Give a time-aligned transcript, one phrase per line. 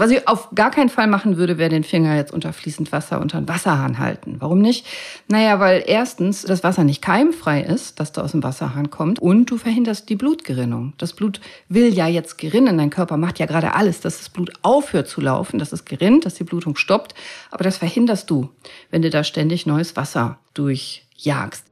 [0.00, 3.20] Was ich auf gar keinen Fall machen würde, wäre den Finger jetzt unter fließend Wasser
[3.20, 4.36] unter einen Wasserhahn halten.
[4.38, 4.86] Warum nicht?
[5.28, 9.50] Naja, weil erstens das Wasser nicht keimfrei ist, das da aus dem Wasserhahn kommt und
[9.50, 10.94] du verhinderst die Blutgerinnung.
[10.96, 12.78] Das Blut will ja jetzt gerinnen.
[12.78, 16.24] Dein Körper macht ja gerade alles, dass das Blut aufhört zu laufen, dass es gerinnt,
[16.24, 17.14] dass die Blutung stoppt.
[17.50, 18.48] Aber das verhinderst du,
[18.90, 21.66] wenn du da ständig neues Wasser durchjagst.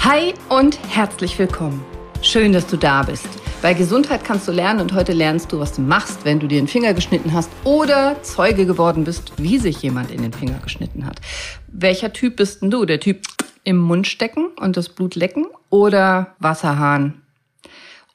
[0.00, 1.84] Hi und herzlich willkommen.
[2.20, 3.43] Schön, dass du da bist.
[3.62, 6.60] Bei Gesundheit kannst du lernen und heute lernst du, was du machst, wenn du dir
[6.60, 11.06] den Finger geschnitten hast oder Zeuge geworden bist, wie sich jemand in den Finger geschnitten
[11.06, 11.20] hat.
[11.68, 12.84] Welcher Typ bist denn du?
[12.84, 13.22] Der Typ
[13.64, 17.22] im Mund stecken und das Blut lecken oder Wasserhahn?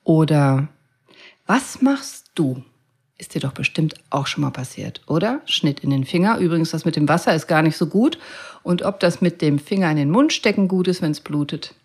[0.04, 0.68] Oder
[1.46, 2.64] was machst du?
[3.18, 5.42] Ist dir doch bestimmt auch schon mal passiert, oder?
[5.46, 6.38] Schnitt in den Finger.
[6.38, 8.18] Übrigens, das mit dem Wasser ist gar nicht so gut.
[8.64, 11.76] Und ob das mit dem Finger in den Mund stecken gut ist, wenn es blutet,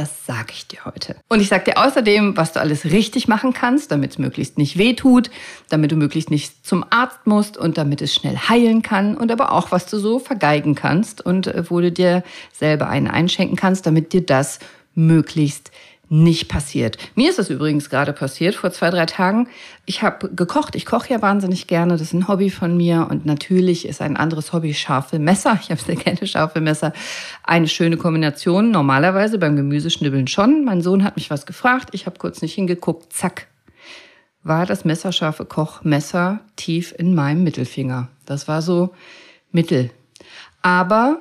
[0.00, 1.16] das sage ich dir heute.
[1.28, 4.78] Und ich sage dir außerdem, was du alles richtig machen kannst, damit es möglichst nicht
[4.78, 5.30] weh tut,
[5.68, 9.52] damit du möglichst nicht zum Arzt musst und damit es schnell heilen kann und aber
[9.52, 13.84] auch, was du so vergeigen kannst und äh, wo du dir selber einen einschenken kannst,
[13.84, 14.58] damit dir das
[14.94, 15.70] möglichst
[16.12, 16.98] nicht passiert.
[17.14, 19.48] Mir ist das übrigens gerade passiert vor zwei, drei Tagen.
[19.86, 20.74] Ich habe gekocht.
[20.74, 21.92] Ich koche ja wahnsinnig gerne.
[21.92, 23.06] Das ist ein Hobby von mir.
[23.08, 25.60] Und natürlich ist ein anderes Hobby scharfe Messer.
[25.62, 26.92] Ich habe sehr gerne scharfe Messer.
[27.44, 28.72] Eine schöne Kombination.
[28.72, 30.64] Normalerweise beim Gemüseschnibbeln schon.
[30.64, 31.90] Mein Sohn hat mich was gefragt.
[31.92, 33.12] Ich habe kurz nicht hingeguckt.
[33.12, 33.46] Zack.
[34.42, 38.08] War das messerscharfe Kochmesser tief in meinem Mittelfinger.
[38.26, 38.94] Das war so
[39.52, 39.90] mittel.
[40.60, 41.20] Aber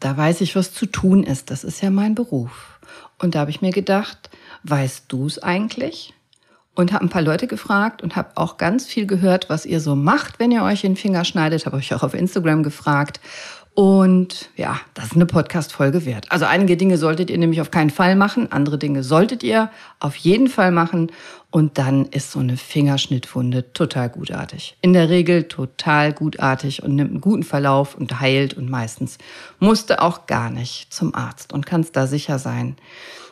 [0.00, 1.52] da weiß ich, was zu tun ist.
[1.52, 2.73] Das ist ja mein Beruf.
[3.18, 4.30] Und da habe ich mir gedacht,
[4.64, 6.14] weißt du es eigentlich?
[6.74, 9.94] Und habe ein paar Leute gefragt und habe auch ganz viel gehört, was ihr so
[9.94, 11.66] macht, wenn ihr euch den Finger schneidet.
[11.66, 13.20] Habe euch auch auf Instagram gefragt.
[13.74, 16.30] Und ja, das ist eine Podcast-Folge wert.
[16.30, 20.14] Also einige Dinge solltet ihr nämlich auf keinen Fall machen, andere Dinge solltet ihr auf
[20.14, 21.10] jeden Fall machen.
[21.50, 24.76] Und dann ist so eine Fingerschnittwunde total gutartig.
[24.80, 28.54] In der Regel total gutartig und nimmt einen guten Verlauf und heilt.
[28.54, 29.18] Und meistens
[29.58, 32.76] musste auch gar nicht zum Arzt und kannst da sicher sein,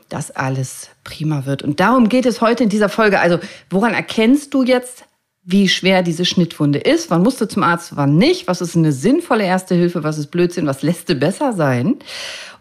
[0.09, 1.63] dass alles prima wird.
[1.63, 3.21] Und darum geht es heute in dieser Folge.
[3.21, 3.39] Also
[3.71, 5.05] woran erkennst du jetzt,
[5.45, 7.11] wie schwer diese Schnittwunde ist?
[7.11, 8.47] Wann musst du zum Arzt, wann nicht?
[8.47, 10.05] Was ist eine sinnvolle erste Hilfe?
[10.05, 10.67] Was ist Blödsinn?
[10.67, 11.97] Was lässt du besser sein?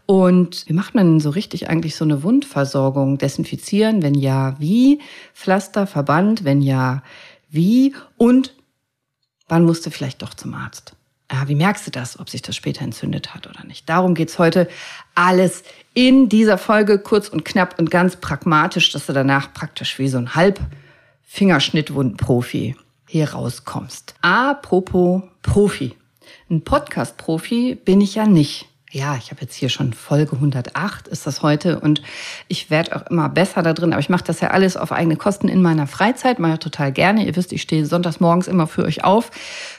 [0.07, 3.19] Und wie macht man so richtig eigentlich so eine Wundversorgung?
[3.19, 4.01] Desinfizieren?
[4.01, 4.99] Wenn ja, wie?
[5.33, 6.43] Pflaster, Verband?
[6.43, 7.03] Wenn ja,
[7.49, 7.93] wie?
[8.17, 8.55] Und
[9.47, 10.95] wann musst du vielleicht doch zum Arzt?
[11.31, 13.87] Ja, wie merkst du das, ob sich das später entzündet hat oder nicht?
[13.87, 14.67] Darum geht's heute
[15.15, 15.63] alles
[15.93, 20.17] in dieser Folge, kurz und knapp und ganz pragmatisch, dass du danach praktisch wie so
[20.17, 20.35] ein
[21.31, 22.75] Halb-Fingerschnittwunden-Profi
[23.07, 24.15] hier rauskommst.
[24.21, 25.95] Apropos Profi.
[26.49, 31.25] Ein Podcast-Profi bin ich ja nicht ja, ich habe jetzt hier schon Folge 108 ist
[31.25, 32.01] das heute und
[32.49, 35.15] ich werde auch immer besser da drin, aber ich mache das ja alles auf eigene
[35.15, 37.25] Kosten in meiner Freizeit, mache total gerne.
[37.25, 39.31] Ihr wisst, ich stehe sonntags morgens immer für euch auf,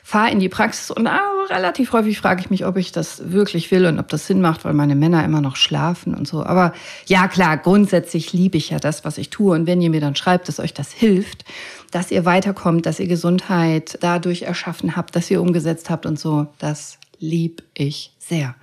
[0.03, 3.71] fahre in die Praxis und ah, relativ häufig frage ich mich, ob ich das wirklich
[3.71, 6.43] will und ob das Sinn macht, weil meine Männer immer noch schlafen und so.
[6.43, 6.73] Aber
[7.05, 10.17] ja, klar, grundsätzlich liebe ich ja das, was ich tue und wenn ihr mir dann
[10.17, 11.45] schreibt, dass euch das hilft,
[11.91, 16.47] dass ihr weiterkommt, dass ihr Gesundheit dadurch erschaffen habt, dass ihr umgesetzt habt und so,
[16.59, 18.55] das lieb ich sehr.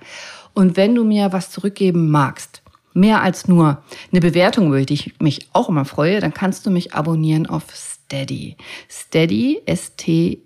[0.54, 2.62] Und wenn du mir was zurückgeben magst,
[2.92, 6.70] mehr als nur eine Bewertung, über die ich mich auch immer freue, dann kannst du
[6.70, 8.56] mich abonnieren auf Steady.
[8.90, 10.40] Steady, S-T-E-A-D-Y,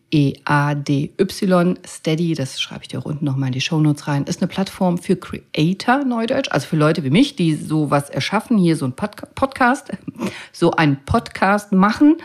[1.87, 5.17] Steady, das schreibe ich dir unten nochmal in die Shownotes rein, ist eine Plattform für
[5.17, 9.93] Creator, Neudeutsch, also für Leute wie mich, die sowas erschaffen, hier so ein Podcast,
[10.53, 12.19] so ein Podcast machen.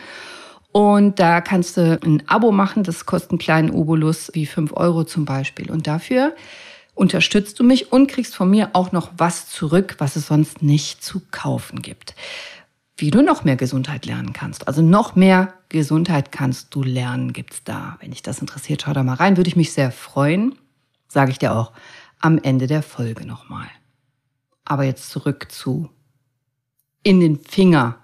[0.72, 5.04] Und da kannst du ein Abo machen, das kostet einen kleinen Obolus, wie fünf Euro
[5.04, 5.72] zum Beispiel.
[5.72, 6.36] Und dafür
[7.00, 11.02] unterstützt du mich und kriegst von mir auch noch was zurück, was es sonst nicht
[11.02, 12.14] zu kaufen gibt.
[12.98, 14.68] Wie du noch mehr Gesundheit lernen kannst.
[14.68, 17.98] Also noch mehr Gesundheit kannst du lernen, gibt's da.
[18.02, 19.38] Wenn dich das interessiert, schau da mal rein.
[19.38, 20.60] Würde ich mich sehr freuen.
[21.08, 21.72] Sage ich dir auch
[22.20, 23.68] am Ende der Folge nochmal.
[24.66, 25.90] Aber jetzt zurück zu
[27.02, 27.98] in den Finger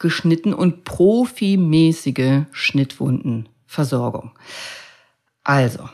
[0.00, 4.32] geschnitten und profimäßige Schnittwundenversorgung.
[5.44, 5.88] Also,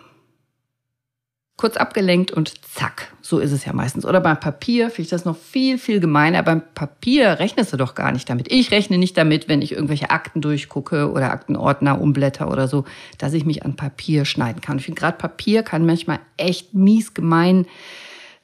[1.59, 3.13] kurz abgelenkt und zack.
[3.21, 4.07] So ist es ja meistens.
[4.07, 6.43] Oder beim Papier finde ich das noch viel, viel gemeiner.
[6.45, 8.51] Beim Papier rechnest du doch gar nicht damit.
[8.51, 12.85] Ich rechne nicht damit, wenn ich irgendwelche Akten durchgucke oder Aktenordner umblätter oder so,
[13.19, 14.79] dass ich mich an Papier schneiden kann.
[14.79, 17.67] Ich finde gerade Papier kann manchmal echt mies gemein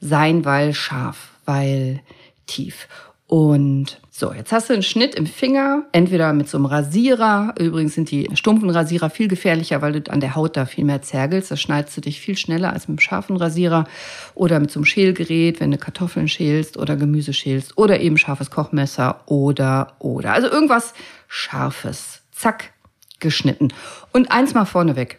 [0.00, 2.00] sein, weil scharf, weil
[2.46, 2.88] tief.
[3.34, 7.56] Und so, jetzt hast du einen Schnitt im Finger, entweder mit so einem Rasierer.
[7.58, 11.02] Übrigens sind die stumpfen Rasierer viel gefährlicher, weil du an der Haut da viel mehr
[11.02, 11.50] zergelst.
[11.50, 13.88] Da schneidest du dich viel schneller als mit einem scharfen Rasierer.
[14.36, 17.76] Oder mit so einem Schälgerät, wenn du Kartoffeln schälst oder Gemüse schälst.
[17.76, 20.32] Oder eben scharfes Kochmesser oder, oder.
[20.32, 20.94] Also irgendwas
[21.26, 22.22] Scharfes.
[22.30, 22.72] Zack,
[23.18, 23.72] geschnitten.
[24.12, 25.18] Und eins mal vorneweg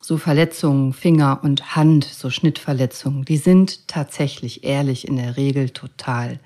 [0.00, 6.40] so Verletzungen, Finger und Hand, so Schnittverletzungen, die sind tatsächlich ehrlich in der Regel total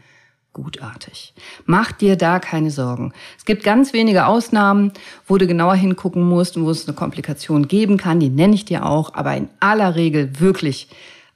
[0.52, 1.32] gutartig.
[1.64, 3.12] Mach dir da keine Sorgen.
[3.38, 4.92] Es gibt ganz wenige Ausnahmen,
[5.26, 8.20] wo du genauer hingucken musst und wo es eine Komplikation geben kann.
[8.20, 10.88] Die nenne ich dir auch, aber in aller Regel wirklich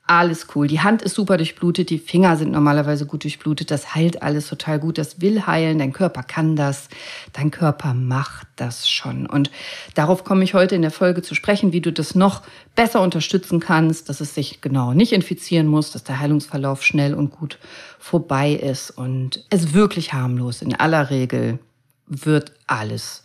[0.06, 0.66] alles cool.
[0.66, 3.70] Die Hand ist super durchblutet, die Finger sind normalerweise gut durchblutet.
[3.70, 4.98] Das heilt alles total gut.
[4.98, 5.78] Das will heilen.
[5.78, 6.88] Dein Körper kann das.
[7.32, 9.24] Dein Körper macht das schon.
[9.24, 9.50] Und
[9.94, 12.42] darauf komme ich heute in der Folge zu sprechen, wie du das noch
[12.74, 17.30] besser unterstützen kannst, dass es sich genau nicht infizieren muss, dass der Heilungsverlauf schnell und
[17.30, 17.58] gut
[17.98, 20.60] vorbei ist und es wirklich harmlos.
[20.60, 21.60] In aller Regel
[22.06, 23.24] wird alles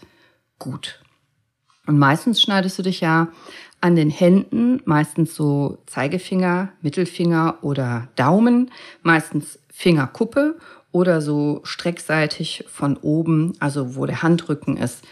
[0.60, 1.02] gut.
[1.90, 3.30] Und meistens schneidest du dich ja
[3.82, 8.72] an den Händen, meistens so Zeigefinger, Mittelfinger oder Daumen,
[9.02, 10.58] meistens Fingerkuppe
[10.92, 15.04] oder so streckseitig von oben, also wo der Handrücken ist,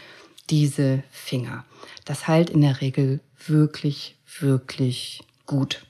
[0.50, 1.64] diese Finger.
[2.04, 5.84] Das heilt in der Regel wirklich, wirklich gut.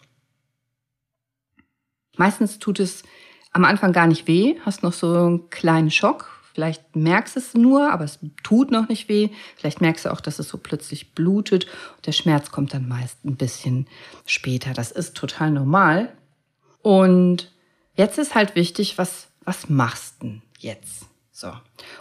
[2.17, 3.03] Meistens tut es
[3.53, 7.55] am Anfang gar nicht weh, hast noch so einen kleinen Schock, Vielleicht merkst du es
[7.55, 9.29] nur, aber es tut noch nicht weh.
[9.55, 11.69] Vielleicht merkst du auch, dass es so plötzlich blutet.
[12.05, 13.87] Der Schmerz kommt dann meist ein bisschen
[14.27, 14.73] später.
[14.73, 16.13] Das ist total normal.
[16.83, 17.53] Und
[17.95, 21.07] jetzt ist halt wichtig, was, was machst du jetzt?
[21.31, 21.53] So.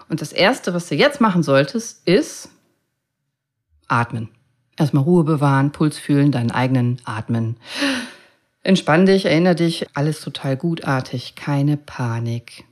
[0.09, 2.50] Und das erste, was du jetzt machen solltest, ist
[3.88, 4.30] atmen.
[4.75, 7.57] Erstmal Ruhe bewahren, Puls fühlen, deinen eigenen Atmen.
[8.63, 12.65] Entspann dich, erinnere dich, alles total gutartig, keine Panik.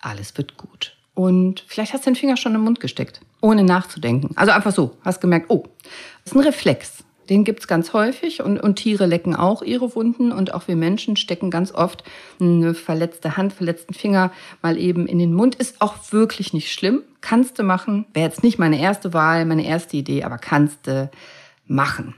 [0.00, 0.96] Alles wird gut.
[1.14, 4.30] Und vielleicht hast du den Finger schon im Mund gesteckt, ohne nachzudenken.
[4.36, 5.64] Also einfach so, hast gemerkt, oh,
[6.24, 7.04] das ist ein Reflex.
[7.28, 11.16] Den gibt's ganz häufig und, und Tiere lecken auch ihre Wunden und auch wir Menschen
[11.16, 12.02] stecken ganz oft
[12.40, 15.54] eine verletzte Hand, verletzten Finger mal eben in den Mund.
[15.54, 17.02] Ist auch wirklich nicht schlimm.
[17.20, 18.06] Kannst du machen.
[18.12, 21.10] Wäre jetzt nicht meine erste Wahl, meine erste Idee, aber kannst du
[21.66, 22.16] machen.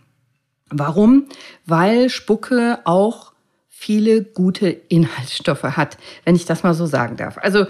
[0.70, 1.26] Warum?
[1.67, 3.34] Weil Spucke auch
[3.76, 7.37] viele gute Inhaltsstoffe hat, wenn ich das mal so sagen darf.
[7.38, 7.67] Also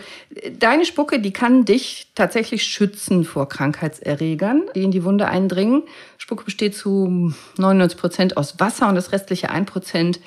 [0.58, 5.82] deine Spucke, die kann dich tatsächlich schützen vor Krankheitserregern, die in die Wunde eindringen.
[6.18, 10.20] Spucke besteht zu 99 Prozent aus Wasser und das restliche 1 Prozent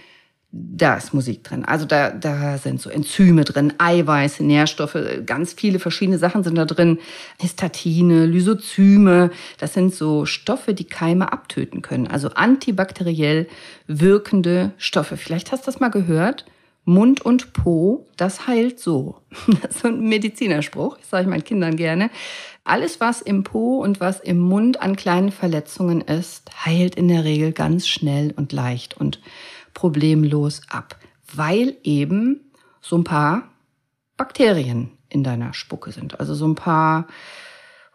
[0.51, 1.65] da ist Musik drin.
[1.65, 6.65] Also da, da sind so Enzyme drin, Eiweiße, Nährstoffe, ganz viele verschiedene Sachen sind da
[6.65, 6.99] drin.
[7.39, 12.07] Histatine, Lysozyme, das sind so Stoffe, die Keime abtöten können.
[12.07, 13.47] Also antibakteriell
[13.87, 15.17] wirkende Stoffe.
[15.17, 16.45] Vielleicht hast du das mal gehört.
[16.85, 19.17] Mund und Po, das heilt so.
[19.61, 22.09] Das ist so ein Medizinerspruch, das sage ich meinen Kindern gerne.
[22.63, 27.25] Alles, was im Po und was im Mund an kleinen Verletzungen ist, heilt in der
[27.25, 28.95] Regel ganz schnell und leicht.
[28.95, 29.19] Und
[29.77, 30.97] problemlos ab,
[31.35, 32.51] weil eben
[32.81, 33.43] so ein paar
[34.17, 36.19] Bakterien in deiner Spucke sind.
[36.19, 37.05] Also so ein paar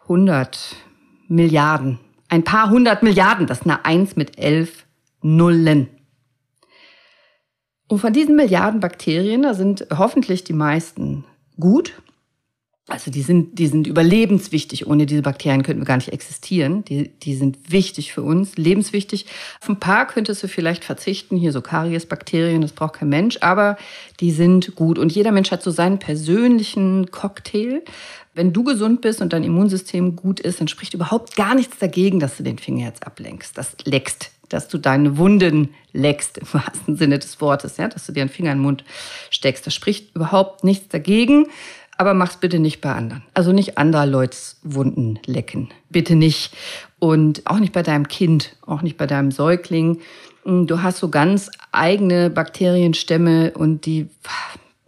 [0.07, 0.77] hundert
[1.27, 1.99] Milliarden.
[2.29, 4.85] Ein paar hundert Milliarden, das ist eine Eins mit elf
[5.21, 5.89] Nullen.
[7.89, 11.25] Und von diesen Milliarden Bakterien, da sind hoffentlich die meisten
[11.59, 12.01] gut
[12.89, 14.87] also die sind, die sind überlebenswichtig.
[14.87, 16.83] Ohne diese Bakterien könnten wir gar nicht existieren.
[16.83, 19.25] Die, die sind wichtig für uns, lebenswichtig.
[19.61, 21.37] Auf ein paar könntest du vielleicht verzichten.
[21.37, 23.37] Hier so Kariesbakterien, das braucht kein Mensch.
[23.39, 23.77] Aber
[24.19, 24.99] die sind gut.
[24.99, 27.83] Und jeder Mensch hat so seinen persönlichen Cocktail.
[28.33, 32.19] Wenn du gesund bist und dein Immunsystem gut ist, dann spricht überhaupt gar nichts dagegen,
[32.19, 33.57] dass du den Finger jetzt ablenkst.
[33.57, 38.11] Das leckst, dass du deine Wunden leckst, im wahrsten Sinne des Wortes, ja, dass du
[38.11, 38.83] dir einen Finger in den Mund
[39.29, 39.65] steckst.
[39.65, 41.45] Das spricht überhaupt nichts dagegen
[42.03, 43.23] aber mach's bitte nicht bei anderen.
[43.33, 45.69] Also nicht anderer Leuts Wunden lecken.
[45.89, 46.53] Bitte nicht.
[46.99, 49.99] Und auch nicht bei deinem Kind, auch nicht bei deinem Säugling.
[50.43, 54.09] Du hast so ganz eigene Bakterienstämme und die,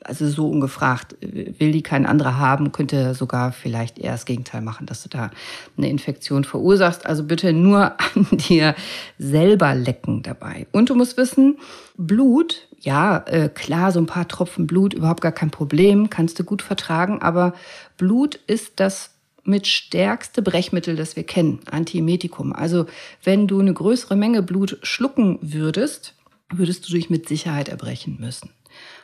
[0.03, 4.85] also so ungefragt, will die kein anderer haben, könnte sogar vielleicht eher das Gegenteil machen,
[4.85, 5.31] dass du da
[5.77, 7.05] eine Infektion verursachst.
[7.05, 8.75] Also bitte nur an dir
[9.17, 10.67] selber lecken dabei.
[10.73, 11.59] Und du musst wissen,
[11.95, 16.43] Blut ja, äh, klar, so ein paar Tropfen Blut, überhaupt gar kein Problem, kannst du
[16.43, 17.55] gut vertragen, aber
[17.97, 22.53] Blut ist das mit stärkste Brechmittel, das wir kennen, Antiemetikum.
[22.53, 22.85] Also
[23.23, 26.13] wenn du eine größere Menge Blut schlucken würdest,
[26.53, 28.51] würdest du dich mit Sicherheit erbrechen müssen.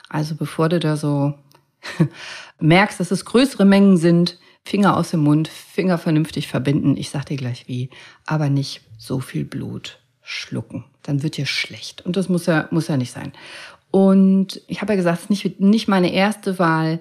[0.09, 1.33] Also bevor du da so
[2.59, 7.25] merkst, dass es größere Mengen sind, Finger aus dem Mund, Finger vernünftig verbinden, ich sag
[7.25, 7.89] dir gleich wie,
[8.27, 10.85] aber nicht so viel Blut schlucken.
[11.03, 12.05] Dann wird dir schlecht.
[12.05, 13.33] Und das muss ja, muss ja nicht sein.
[13.89, 16.99] Und ich habe ja gesagt, es ist nicht, nicht meine erste Wahl.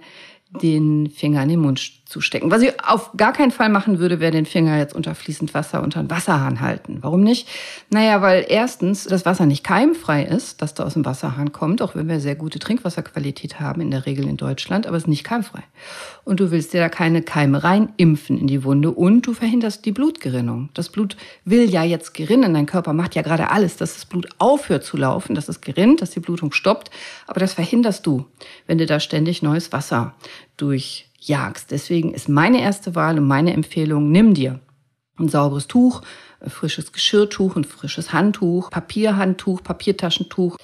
[0.62, 1.78] den Finger in den Mund
[2.10, 2.50] zu stecken.
[2.50, 5.82] Was ich auf gar keinen Fall machen würde, wäre den Finger jetzt unter fließend Wasser
[5.82, 6.98] unter den Wasserhahn halten.
[7.02, 7.48] Warum nicht?
[7.88, 11.94] Naja, weil erstens das Wasser nicht keimfrei ist, das da aus dem Wasserhahn kommt, auch
[11.94, 15.22] wenn wir sehr gute Trinkwasserqualität haben, in der Regel in Deutschland, aber es ist nicht
[15.22, 15.62] keimfrei.
[16.24, 19.92] Und du willst dir da keine Keime reinimpfen in die Wunde und du verhinderst die
[19.92, 20.70] Blutgerinnung.
[20.74, 22.54] Das Blut will ja jetzt gerinnen.
[22.54, 26.02] Dein Körper macht ja gerade alles, dass das Blut aufhört zu laufen, dass es gerinnt,
[26.02, 26.90] dass die Blutung stoppt.
[27.28, 28.26] Aber das verhinderst du,
[28.66, 30.14] wenn du da ständig neues Wasser
[31.20, 31.70] durchjagst.
[31.70, 34.60] Deswegen ist meine erste Wahl und meine Empfehlung, nimm dir
[35.18, 36.00] ein sauberes Tuch,
[36.40, 40.56] ein frisches Geschirrtuch, ein frisches Handtuch, Papierhandtuch, Papiertaschentuch,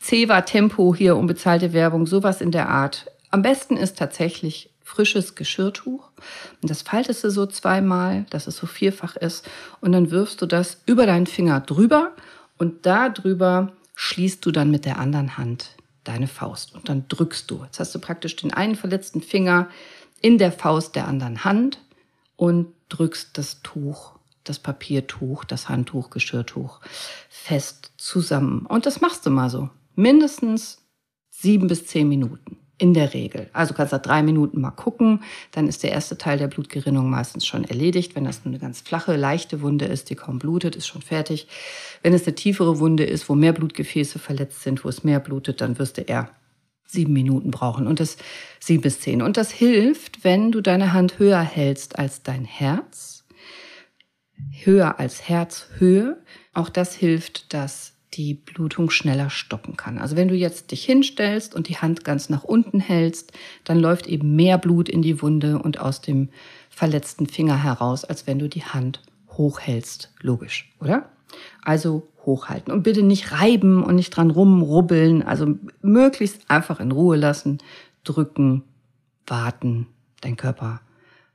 [0.00, 3.10] Ceva Tempo hier unbezahlte Werbung, sowas in der Art.
[3.30, 6.08] Am besten ist tatsächlich frisches Geschirrtuch.
[6.62, 9.46] Und das faltest du so zweimal, dass es so vierfach ist.
[9.82, 12.12] Und dann wirfst du das über deinen Finger drüber
[12.56, 17.50] und da drüber schließt du dann mit der anderen Hand deine Faust und dann drückst
[17.50, 17.64] du.
[17.64, 19.68] Jetzt hast du praktisch den einen verletzten Finger
[20.20, 21.80] in der Faust der anderen Hand
[22.36, 26.80] und drückst das Tuch, das Papiertuch, das Handtuch, Geschirrtuch
[27.28, 28.66] fest zusammen.
[28.66, 29.70] Und das machst du mal so.
[29.94, 30.78] Mindestens
[31.30, 33.50] sieben bis zehn Minuten in der Regel.
[33.52, 37.44] Also kannst du drei Minuten mal gucken, dann ist der erste Teil der Blutgerinnung meistens
[37.44, 38.14] schon erledigt.
[38.14, 41.48] Wenn das eine ganz flache, leichte Wunde ist, die kaum blutet, ist schon fertig.
[42.02, 45.60] Wenn es eine tiefere Wunde ist, wo mehr Blutgefäße verletzt sind, wo es mehr blutet,
[45.60, 46.30] dann wirst du eher
[46.88, 48.16] sieben Minuten brauchen und das
[48.58, 49.22] sieben bis zehn.
[49.22, 53.24] Und das hilft, wenn du deine Hand höher hältst als dein Herz,
[54.64, 56.18] höher als Herzhöhe.
[56.54, 59.98] Auch das hilft, dass die Blutung schneller stoppen kann.
[59.98, 63.32] Also wenn du jetzt dich hinstellst und die Hand ganz nach unten hältst,
[63.64, 66.30] dann läuft eben mehr Blut in die Wunde und aus dem
[66.70, 69.02] verletzten Finger heraus, als wenn du die Hand
[69.32, 70.14] hochhältst.
[70.22, 71.10] Logisch, oder?
[71.62, 75.22] Also hochhalten und bitte nicht reiben und nicht dran rumrubbeln.
[75.22, 77.58] Also möglichst einfach in Ruhe lassen,
[78.04, 78.64] drücken,
[79.26, 79.86] warten.
[80.20, 80.80] Dein Körper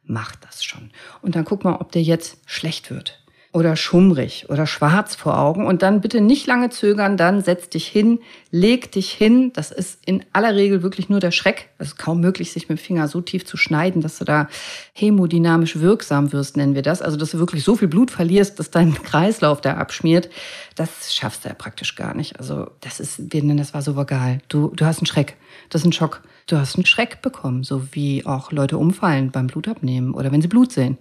[0.03, 0.91] macht das schon.
[1.21, 3.22] Und dann guck mal, ob der jetzt schlecht wird
[3.53, 7.87] oder schummrig oder schwarz vor Augen und dann bitte nicht lange zögern, dann setz dich
[7.87, 8.19] hin,
[8.49, 9.53] leg dich hin.
[9.53, 11.69] Das ist in aller Regel wirklich nur der Schreck.
[11.77, 14.47] Es ist kaum möglich, sich mit dem Finger so tief zu schneiden, dass du da
[14.93, 17.03] hämodynamisch wirksam wirst, nennen wir das.
[17.03, 20.29] Also, dass du wirklich so viel Blut verlierst, dass dein Kreislauf da abschmiert.
[20.75, 22.39] Das schaffst du ja praktisch gar nicht.
[22.39, 24.39] Also, das ist, wir nennen das vasovagal.
[24.47, 25.37] Du, du hast einen Schreck.
[25.69, 26.23] Das ist ein Schock.
[26.47, 30.47] Du hast einen Schreck bekommen, so wie auch Leute umfallen beim Blutabnehmen oder wenn sie
[30.47, 30.97] Blut sehen.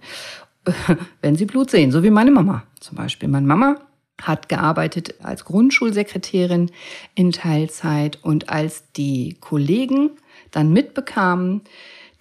[1.21, 3.29] wenn sie Blut sehen, so wie meine Mama zum Beispiel.
[3.29, 3.77] Meine Mama
[4.21, 6.71] hat gearbeitet als Grundschulsekretärin
[7.15, 10.11] in Teilzeit und als die Kollegen
[10.51, 11.61] dann mitbekamen,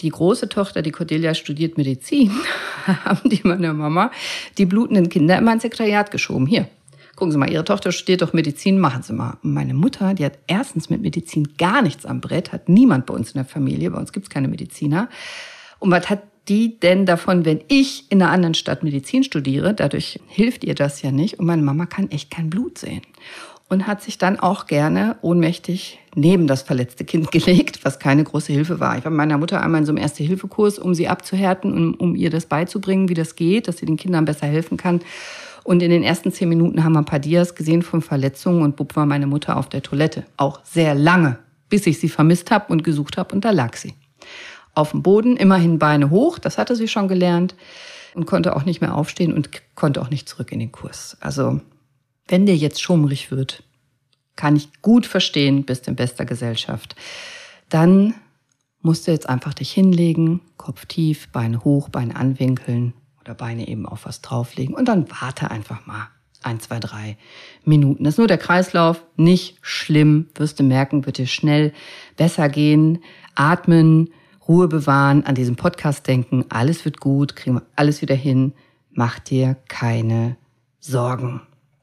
[0.01, 2.33] die große Tochter, die Cordelia, studiert Medizin,
[2.87, 4.11] haben die meiner Mama
[4.59, 6.47] die blutenden Kinder immer ins Sekretariat geschoben.
[6.47, 6.67] Hier,
[7.15, 9.39] gucken Sie mal, Ihre Tochter studiert doch Medizin, machen Sie mal.
[9.43, 13.31] Meine Mutter, die hat erstens mit Medizin gar nichts am Brett, hat niemand bei uns
[13.31, 15.09] in der Familie, bei uns gibt es keine Mediziner.
[15.79, 19.75] Und was hat die denn davon, wenn ich in einer anderen Stadt Medizin studiere?
[19.75, 21.39] Dadurch hilft ihr das ja nicht.
[21.39, 23.03] Und meine Mama kann echt kein Blut sehen.
[23.69, 28.53] Und hat sich dann auch gerne ohnmächtig neben das verletzte Kind gelegt, was keine große
[28.53, 28.99] Hilfe war.
[28.99, 32.29] Ich war meiner Mutter einmal in so einem Erste-Hilfe-Kurs, um sie abzuhärten und um ihr
[32.29, 35.01] das beizubringen, wie das geht, dass sie den Kindern besser helfen kann.
[35.65, 38.77] Und in den ersten zehn Minuten haben wir ein paar Dias gesehen von Verletzungen und
[38.77, 40.25] bub war meine Mutter auf der Toilette.
[40.37, 43.95] Auch sehr lange, bis ich sie vermisst habe und gesucht habe und da lag sie
[44.75, 47.55] auf dem Boden, immerhin Beine hoch, das hatte sie schon gelernt
[48.15, 51.17] und konnte auch nicht mehr aufstehen und konnte auch nicht zurück in den Kurs.
[51.21, 51.61] Also,
[52.29, 53.63] wenn der jetzt schummrig wird,
[54.37, 56.97] kann ich gut verstehen, bist in bester Gesellschaft.
[57.69, 58.15] Dann
[58.81, 63.87] musst du jetzt einfach dich hinlegen, Kopf tief, Beine hoch, Beine anwinkeln oder Beine eben
[63.87, 66.09] auf was drauflegen und dann warte einfach mal.
[66.45, 67.17] Ein, zwei, drei
[67.65, 68.03] Minuten.
[68.03, 71.73] Das ist nur der Kreislauf, nicht schlimm, wirst du merken, wird dir schnell
[72.17, 72.99] besser gehen.
[73.37, 74.13] Atmen,
[74.49, 78.53] Ruhe bewahren, an diesem Podcast denken, alles wird gut, kriegen wir alles wieder hin,
[78.91, 80.37] mach dir keine
[80.81, 81.43] Sorgen.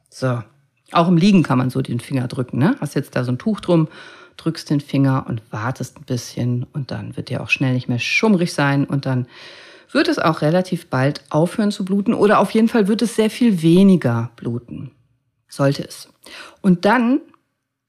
[0.10, 0.44] So.
[0.92, 2.76] Auch im Liegen kann man so den Finger drücken, ne?
[2.82, 3.88] Hast jetzt da so ein Tuch drum,
[4.38, 8.00] drückst den Finger und wartest ein bisschen und dann wird dir auch schnell nicht mehr
[8.00, 9.28] schummrig sein und dann
[9.92, 13.30] wird es auch relativ bald aufhören zu bluten oder auf jeden Fall wird es sehr
[13.30, 14.92] viel weniger bluten.
[15.48, 16.10] Sollte es.
[16.62, 17.22] Und dann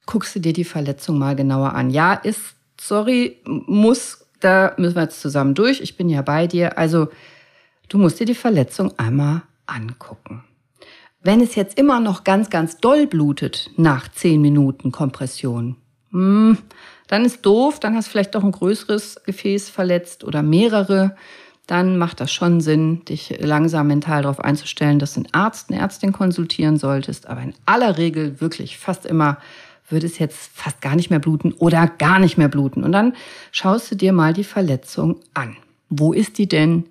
[0.06, 1.90] guckst du dir die Verletzung mal genauer an.
[1.90, 5.80] Ja, ist, sorry, muss da müssen wir jetzt zusammen durch.
[5.80, 6.78] Ich bin ja bei dir.
[6.78, 7.08] Also,
[7.88, 10.44] du musst dir die Verletzung einmal angucken.
[11.22, 15.76] Wenn es jetzt immer noch ganz, ganz doll blutet nach zehn Minuten Kompression,
[16.12, 16.58] hm,
[17.08, 21.14] dann ist doof, dann hast du vielleicht doch ein größeres Gefäß verletzt oder mehrere.
[21.66, 25.80] Dann macht das schon Sinn, dich langsam mental darauf einzustellen, dass du einen Arzt, eine
[25.80, 27.26] Ärztin konsultieren solltest.
[27.26, 29.38] Aber in aller Regel wirklich fast immer
[29.90, 32.84] würde es jetzt fast gar nicht mehr bluten oder gar nicht mehr bluten.
[32.84, 33.14] Und dann
[33.52, 35.56] schaust du dir mal die Verletzung an.
[35.88, 36.86] Wo ist die denn?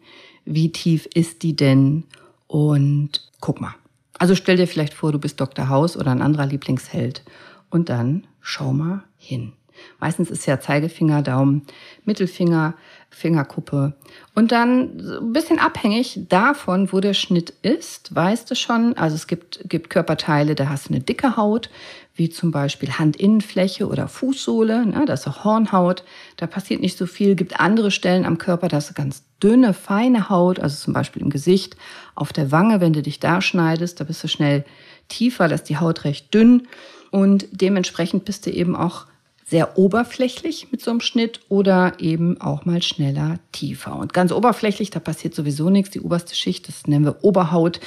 [0.45, 2.03] Wie tief ist die denn?
[2.47, 3.75] Und guck mal.
[4.17, 5.69] Also stell dir vielleicht vor, du bist Dr.
[5.69, 7.23] Haus oder ein anderer Lieblingsheld.
[7.69, 9.53] Und dann schau mal hin.
[9.99, 11.65] Meistens ist ja Zeigefinger, Daumen,
[12.05, 12.75] Mittelfinger,
[13.09, 13.93] Fingerkuppe.
[14.35, 18.95] Und dann ein bisschen abhängig davon, wo der Schnitt ist, weißt du schon.
[18.97, 21.69] Also es gibt, gibt Körperteile, da hast du eine dicke Haut,
[22.15, 24.85] wie zum Beispiel Handinnenfläche oder Fußsohle.
[24.85, 26.03] Ne, da ist auch Hornhaut.
[26.37, 27.35] Da passiert nicht so viel.
[27.35, 31.21] Gibt andere Stellen am Körper, da hast du ganz dünne, feine Haut, also zum Beispiel
[31.21, 31.77] im Gesicht,
[32.15, 34.65] auf der Wange, wenn du dich da schneidest, da bist du schnell
[35.07, 36.67] tiefer, da ist die Haut recht dünn.
[37.11, 39.05] Und dementsprechend bist du eben auch
[39.49, 43.95] sehr oberflächlich mit so einem Schnitt oder eben auch mal schneller tiefer.
[43.95, 45.89] Und ganz oberflächlich, da passiert sowieso nichts.
[45.91, 47.79] Die oberste Schicht, das nennen wir Oberhaut,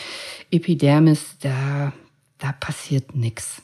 [0.51, 1.93] Epidermis, da,
[2.39, 3.63] da passiert nichts.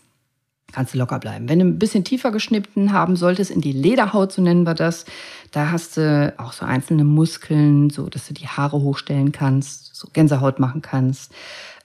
[0.70, 1.48] Kannst du locker bleiben.
[1.48, 5.06] Wenn du ein bisschen tiefer geschnitten haben solltest, in die Lederhaut, so nennen wir das,
[5.50, 10.08] da hast du auch so einzelne Muskeln, so dass du die Haare hochstellen kannst, so
[10.12, 11.32] Gänsehaut machen kannst.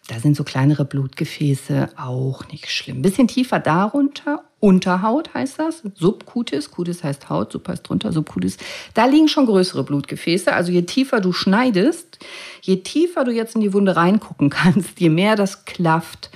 [0.07, 3.01] Da sind so kleinere Blutgefäße auch nicht schlimm.
[3.01, 8.57] Bisschen tiefer darunter, Unterhaut heißt das, Subcutis, Cutis heißt Haut, Sub heißt drunter, Subcutis.
[8.93, 10.53] Da liegen schon größere Blutgefäße.
[10.53, 12.19] Also je tiefer du schneidest,
[12.61, 16.31] je tiefer du jetzt in die Wunde reingucken kannst, je mehr das klafft,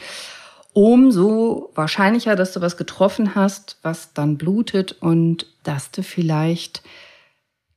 [0.74, 6.84] umso wahrscheinlicher, dass du was getroffen hast, was dann blutet und dass du vielleicht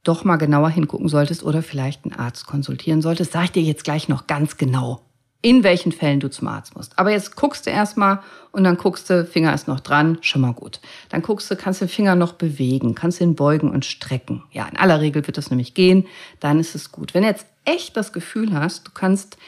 [0.02, 3.32] doch mal genauer hingucken solltest oder vielleicht einen Arzt konsultieren solltest.
[3.32, 5.00] Sag ich dir jetzt gleich noch ganz genau,
[5.42, 6.98] in welchen Fällen du zum Arzt musst.
[6.98, 8.20] Aber jetzt guckst du erstmal
[8.52, 10.80] und dann guckst du, Finger ist noch dran, schon mal gut.
[11.08, 14.42] Dann guckst du, kannst du den Finger noch bewegen, kannst du ihn beugen und strecken.
[14.52, 16.06] Ja, in aller Regel wird das nämlich gehen,
[16.40, 17.14] dann ist es gut.
[17.14, 19.38] Wenn du jetzt echt das Gefühl hast, du kannst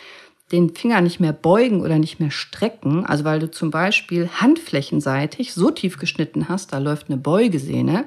[0.51, 5.55] den Finger nicht mehr beugen oder nicht mehr strecken, also weil du zum Beispiel handflächenseitig
[5.55, 8.05] so tief geschnitten hast, da läuft eine Beugesehne,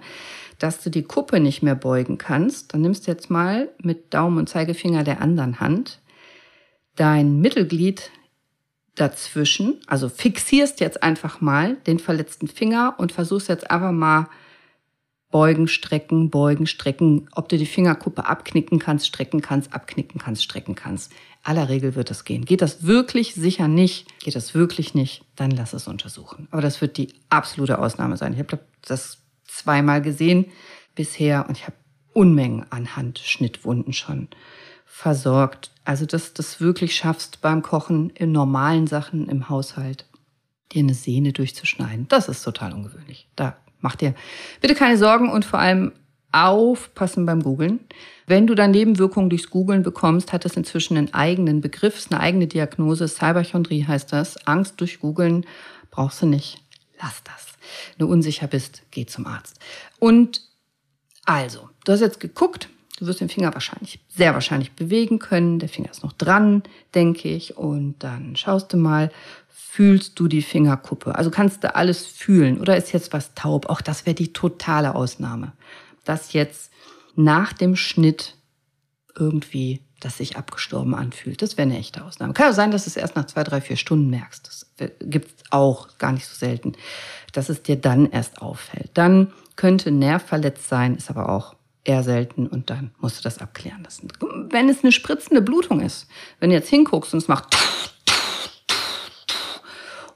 [0.59, 4.37] dass du die Kuppe nicht mehr beugen kannst, dann nimmst du jetzt mal mit Daumen
[4.37, 5.99] und Zeigefinger der anderen Hand
[6.95, 8.11] dein Mittelglied
[8.95, 14.27] dazwischen, also fixierst jetzt einfach mal den verletzten Finger und versuchst jetzt einfach mal
[15.31, 20.75] beugen, strecken, beugen, strecken, ob du die Fingerkuppe abknicken kannst, strecken kannst, abknicken kannst, strecken
[20.75, 21.11] kannst.
[21.43, 22.45] Aller Regel wird das gehen.
[22.45, 24.07] Geht das wirklich sicher nicht?
[24.19, 25.25] Geht das wirklich nicht?
[25.35, 26.47] Dann lass es untersuchen.
[26.51, 28.31] Aber das wird die absolute Ausnahme sein.
[28.31, 30.45] Ich habe das zweimal gesehen
[30.95, 31.75] bisher und ich habe
[32.13, 34.29] Unmengen an Handschnittwunden schon
[34.95, 35.71] versorgt.
[35.83, 40.05] Also, dass du das wirklich schaffst beim Kochen in normalen Sachen im Haushalt,
[40.71, 42.07] dir eine Sehne durchzuschneiden.
[42.07, 43.27] Das ist total ungewöhnlich.
[43.35, 44.15] Da mach dir
[44.61, 45.91] bitte keine Sorgen und vor allem
[46.31, 47.81] aufpassen beim Googlen.
[48.25, 52.47] Wenn du dann Nebenwirkungen durchs Googlen bekommst, hat das inzwischen einen eigenen Begriff, eine eigene
[52.47, 53.09] Diagnose.
[53.09, 54.47] Cyberchondrie heißt das.
[54.47, 55.45] Angst durch Googlen
[55.91, 56.63] brauchst du nicht.
[57.01, 57.57] Lass das.
[57.97, 59.59] Wenn du unsicher bist, geh zum Arzt.
[59.99, 60.41] Und
[61.25, 65.59] also, du hast jetzt geguckt, Du wirst den Finger wahrscheinlich, sehr wahrscheinlich bewegen können.
[65.59, 67.57] Der Finger ist noch dran, denke ich.
[67.57, 69.11] Und dann schaust du mal,
[69.49, 71.15] fühlst du die Fingerkuppe?
[71.15, 73.69] Also kannst du alles fühlen oder ist jetzt was taub?
[73.69, 75.51] Auch das wäre die totale Ausnahme.
[76.05, 76.71] Dass jetzt
[77.15, 78.35] nach dem Schnitt
[79.17, 81.41] irgendwie das sich abgestorben anfühlt.
[81.41, 82.33] Das wäre eine echte Ausnahme.
[82.33, 84.47] Kann ja sein, dass du es erst nach zwei, drei, vier Stunden merkst.
[84.47, 84.67] Das
[84.99, 86.73] gibt es auch gar nicht so selten,
[87.33, 88.91] dass es dir dann erst auffällt.
[88.93, 91.55] Dann könnte Nerv verletzt sein, ist aber auch
[91.85, 94.09] eher selten und dann musst du das abklären lassen.
[94.49, 96.07] Wenn es eine spritzende Blutung ist,
[96.39, 97.55] wenn du jetzt hinguckst und es macht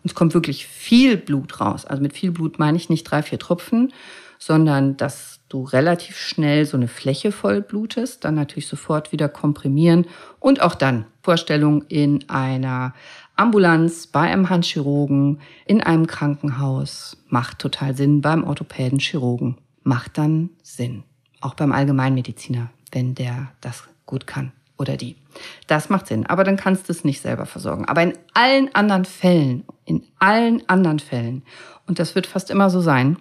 [0.04, 3.22] und es kommt wirklich viel Blut raus, also mit viel Blut meine ich nicht drei,
[3.24, 3.94] vier Tropfen,
[4.40, 10.06] sondern dass du relativ schnell so eine Fläche voll blutest, dann natürlich sofort wieder komprimieren
[10.40, 12.94] und auch dann Vorstellung in einer
[13.36, 20.50] Ambulanz, bei einem Handchirurgen, in einem Krankenhaus macht total Sinn, beim Orthopäden, Chirurgen macht dann
[20.62, 21.04] Sinn.
[21.42, 25.16] Auch beim Allgemeinmediziner, wenn der das gut kann oder die.
[25.68, 26.26] Das macht Sinn.
[26.26, 27.86] Aber dann kannst du es nicht selber versorgen.
[27.86, 31.44] Aber in allen anderen Fällen, in allen anderen Fällen,
[31.86, 33.18] und das wird fast immer so sein,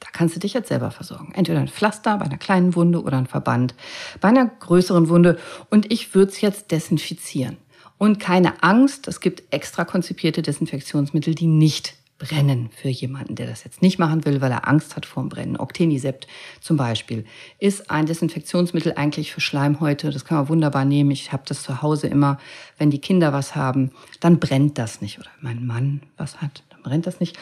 [0.00, 1.32] da kannst du dich jetzt selber versorgen.
[1.34, 3.74] Entweder ein Pflaster bei einer kleinen Wunde oder ein Verband
[4.20, 5.38] bei einer größeren Wunde.
[5.70, 7.56] Und ich würde es jetzt desinfizieren.
[7.98, 13.64] Und keine Angst, es gibt extra konzipierte Desinfektionsmittel, die nicht Brennen für jemanden, der das
[13.64, 15.56] jetzt nicht machen will, weil er Angst hat vor dem Brennen.
[15.56, 16.28] Octenisept
[16.60, 17.24] zum Beispiel
[17.58, 20.10] ist ein Desinfektionsmittel eigentlich für Schleimhäute.
[20.10, 21.10] Das kann man wunderbar nehmen.
[21.10, 22.38] Ich habe das zu Hause immer.
[22.78, 25.18] Wenn die Kinder was haben, dann brennt das nicht.
[25.18, 27.36] Oder mein Mann was hat, dann brennt das nicht.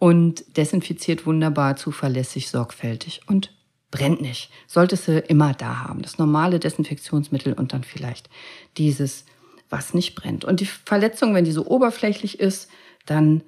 [0.00, 3.52] Und desinfiziert wunderbar, zuverlässig, sorgfältig und
[3.92, 4.50] brennt nicht.
[4.66, 6.02] Solltest du immer da haben.
[6.02, 8.28] Das normale Desinfektionsmittel und dann vielleicht
[8.78, 9.26] dieses,
[9.70, 10.44] was nicht brennt.
[10.44, 12.68] Und die Verletzung, wenn die so oberflächlich ist,
[13.06, 13.42] dann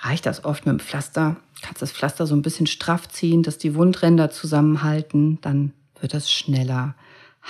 [0.00, 1.36] reicht das oft mit dem Pflaster.
[1.62, 6.30] Kannst das Pflaster so ein bisschen straff ziehen, dass die Wundränder zusammenhalten, dann wird das
[6.30, 6.94] schneller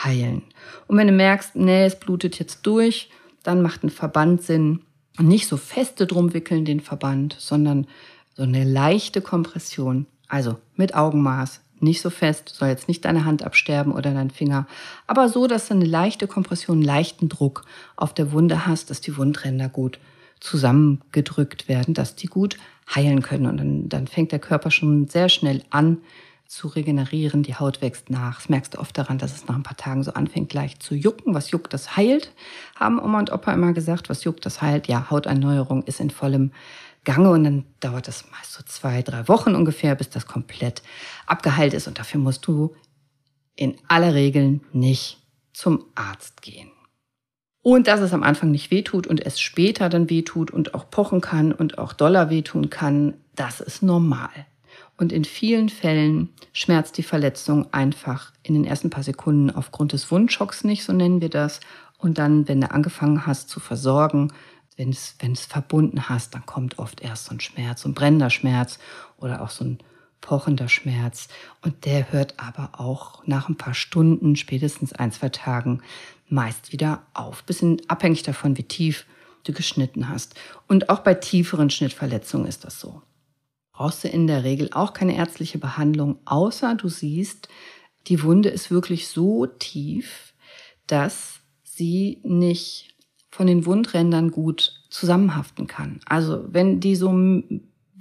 [0.04, 0.42] heilen.
[0.86, 3.10] Und wenn du merkst, nee, es blutet jetzt durch,
[3.42, 4.80] dann macht ein Verband Sinn.
[5.18, 7.86] Und nicht so feste drum wickeln den Verband, sondern
[8.36, 10.06] so eine leichte Kompression.
[10.28, 14.66] Also mit Augenmaß, nicht so fest, soll jetzt nicht deine Hand absterben oder dein Finger,
[15.06, 17.64] aber so, dass du eine leichte Kompression, leichten Druck
[17.96, 19.98] auf der Wunde hast, dass die Wundränder gut
[20.40, 22.56] zusammengedrückt werden, dass die gut
[22.94, 23.46] heilen können.
[23.46, 25.98] Und dann, dann fängt der Körper schon sehr schnell an
[26.50, 28.38] zu regenerieren, die Haut wächst nach.
[28.38, 30.96] Das merkst du oft daran, dass es nach ein paar Tagen so anfängt gleich zu
[30.96, 31.32] jucken.
[31.32, 32.32] Was juckt, das heilt,
[32.74, 34.08] haben Oma und Opa immer gesagt.
[34.08, 34.88] Was juckt, das heilt.
[34.88, 36.50] Ja, Hauterneuerung ist in vollem
[37.04, 40.82] Gange und dann dauert das meist so zwei, drei Wochen ungefähr, bis das komplett
[41.26, 41.86] abgeheilt ist.
[41.86, 42.74] Und dafür musst du
[43.54, 45.18] in aller Regel nicht
[45.52, 46.70] zum Arzt gehen.
[47.62, 51.20] Und dass es am Anfang nicht wehtut und es später dann wehtut und auch pochen
[51.20, 54.30] kann und auch doller wehtun kann, das ist normal.
[54.96, 60.10] Und in vielen Fällen schmerzt die Verletzung einfach in den ersten paar Sekunden aufgrund des
[60.10, 61.60] Wundschocks nicht, so nennen wir das.
[61.98, 64.32] Und dann, wenn du angefangen hast zu versorgen,
[64.76, 67.94] wenn es, wenn es verbunden hast, dann kommt oft erst so ein Schmerz, so ein
[67.94, 68.78] brennender Schmerz
[69.18, 69.78] oder auch so ein
[70.20, 71.28] pochender Schmerz.
[71.62, 75.82] Und der hört aber auch nach ein paar Stunden, spätestens ein, zwei Tagen,
[76.28, 77.42] meist wieder auf.
[77.44, 79.06] Bisschen abhängig davon, wie tief
[79.44, 80.34] du geschnitten hast.
[80.68, 83.02] Und auch bei tieferen Schnittverletzungen ist das so.
[83.72, 87.48] Brauchst du in der Regel auch keine ärztliche Behandlung, außer du siehst,
[88.06, 90.34] die Wunde ist wirklich so tief,
[90.86, 92.94] dass sie nicht
[93.30, 96.00] von den Wundrändern gut zusammenhaften kann.
[96.04, 97.10] Also wenn die so,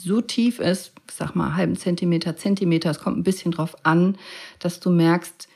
[0.01, 4.17] so tief ist, sag mal halben Zentimeter, Zentimeter, es kommt ein bisschen drauf an,
[4.59, 5.47] dass du merkst,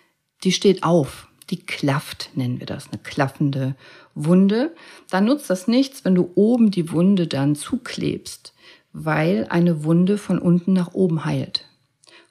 [0.44, 3.76] die steht auf, die klafft, nennen wir das, eine klaffende
[4.16, 4.76] Wunde.
[5.10, 8.54] Dann nutzt das nichts, wenn du oben die Wunde dann zuklebst,
[8.92, 11.66] weil eine Wunde von unten nach oben heilt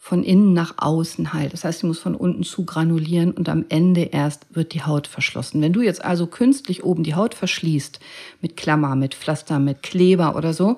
[0.05, 1.53] von innen nach außen heilt.
[1.53, 5.07] Das heißt, sie muss von unten zu granulieren und am Ende erst wird die Haut
[5.07, 5.62] verschlossen.
[5.62, 8.01] Wenn du jetzt also künstlich oben die Haut verschließt,
[8.40, 10.77] mit Klammer, mit Pflaster, mit Kleber oder so,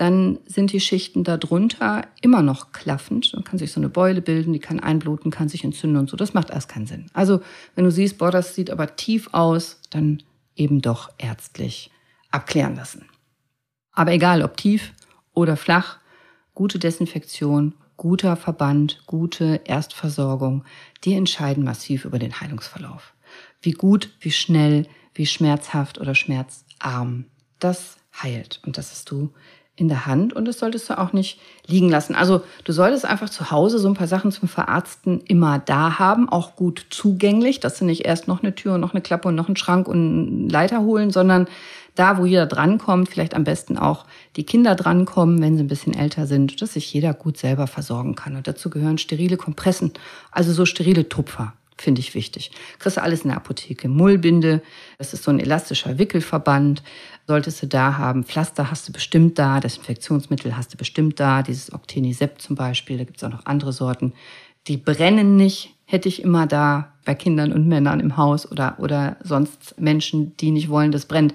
[0.00, 3.34] dann sind die Schichten darunter immer noch klaffend.
[3.34, 6.16] Dann kann sich so eine Beule bilden, die kann einbluten, kann sich entzünden und so.
[6.16, 7.10] Das macht erst keinen Sinn.
[7.12, 7.42] Also,
[7.74, 10.22] wenn du siehst, boah, das sieht aber tief aus, dann
[10.56, 11.90] eben doch ärztlich
[12.30, 13.10] abklären lassen.
[13.92, 14.94] Aber egal, ob tief
[15.34, 15.98] oder flach,
[16.54, 20.64] gute Desinfektion, guter Verband, gute Erstversorgung,
[21.04, 23.12] die entscheiden massiv über den Heilungsverlauf.
[23.60, 27.26] Wie gut, wie schnell, wie schmerzhaft oder schmerzarm
[27.58, 28.62] das heilt.
[28.64, 29.34] Und das hast du
[29.80, 32.14] in der Hand und das solltest du auch nicht liegen lassen.
[32.14, 36.28] Also du solltest einfach zu Hause so ein paar Sachen zum Verarzten immer da haben,
[36.28, 39.34] auch gut zugänglich, dass du nicht erst noch eine Tür und noch eine Klappe und
[39.34, 41.48] noch einen Schrank und einen Leiter holen, sondern
[41.94, 44.04] da, wo jeder drankommt, vielleicht am besten auch
[44.36, 48.14] die Kinder drankommen, wenn sie ein bisschen älter sind, dass sich jeder gut selber versorgen
[48.14, 48.36] kann.
[48.36, 49.92] Und dazu gehören sterile Kompressen,
[50.30, 52.50] also so sterile Tupfer finde ich wichtig.
[52.78, 53.88] Kriegst du alles in der Apotheke.
[53.88, 54.62] Mullbinde,
[54.98, 56.82] das ist so ein elastischer Wickelverband,
[57.26, 58.24] solltest du da haben.
[58.24, 63.04] Pflaster hast du bestimmt da, Desinfektionsmittel hast du bestimmt da, dieses Octenisept zum Beispiel, da
[63.04, 64.12] gibt es auch noch andere Sorten.
[64.66, 69.16] Die brennen nicht, hätte ich immer da bei Kindern und Männern im Haus oder, oder
[69.22, 71.34] sonst Menschen, die nicht wollen, das brennt.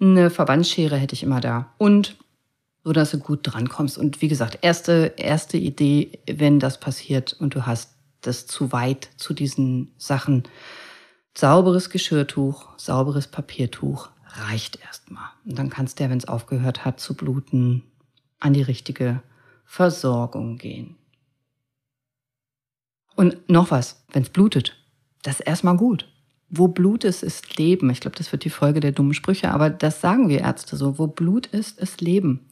[0.00, 1.72] Eine Verbandsschere hätte ich immer da.
[1.78, 2.16] Und
[2.86, 3.98] so dass du gut drankommst.
[3.98, 7.95] Und wie gesagt, erste, erste Idee, wenn das passiert und du hast
[8.26, 10.44] das zu weit zu diesen Sachen.
[11.36, 15.28] Sauberes Geschirrtuch, sauberes Papiertuch reicht erstmal.
[15.44, 17.82] Und dann kannst du, wenn es aufgehört hat zu bluten,
[18.40, 19.22] an die richtige
[19.64, 20.96] Versorgung gehen.
[23.14, 24.76] Und noch was, wenn es blutet,
[25.22, 26.08] das ist erstmal gut.
[26.48, 27.90] Wo Blut ist, ist Leben.
[27.90, 30.98] Ich glaube, das wird die Folge der dummen Sprüche, aber das sagen wir Ärzte so.
[30.98, 32.46] Wo Blut ist, ist Leben.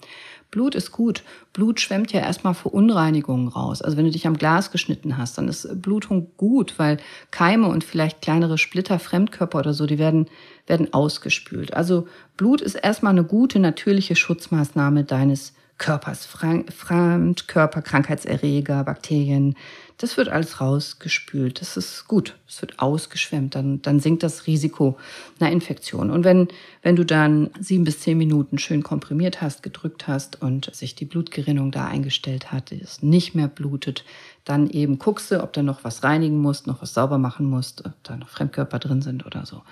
[0.50, 1.24] Blut ist gut.
[1.52, 3.83] Blut schwemmt ja erstmal vor Unreinigungen raus.
[3.83, 6.98] Also wenn du dich am Glas geschnitten hast, dann ist Blutung gut, weil
[7.33, 10.26] Keime und vielleicht kleinere Splitter, Fremdkörper oder so, die werden,
[10.66, 11.74] werden ausgespült.
[11.74, 16.26] Also Blut ist erstmal eine gute, natürliche Schutzmaßnahme deines Körpers.
[16.26, 19.56] Fremdkörper, Krankheitserreger, Bakterien,
[19.98, 21.60] das wird alles rausgespült.
[21.60, 22.37] Das ist gut.
[22.48, 23.54] Es wird ausgeschwemmt.
[23.54, 24.98] Dann, dann sinkt das Risiko
[25.38, 26.10] einer Infektion.
[26.10, 26.48] Und wenn,
[26.82, 31.04] wenn du dann sieben bis zehn Minuten schön komprimiert hast, gedrückt hast und sich die
[31.04, 34.04] Blutgerinnung da eingestellt hat, es nicht mehr blutet,
[34.44, 37.87] dann eben guckst du, ob da noch was reinigen musst, noch was sauber machen musst,
[37.87, 39.62] ob da noch Fremdkörper drin sind oder so.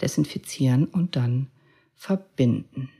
[0.00, 1.46] Desinfizieren und dann
[1.94, 2.90] verbinden.